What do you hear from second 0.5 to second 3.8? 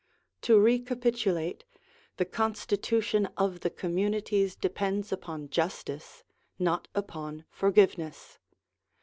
recapitulate: the constitution of the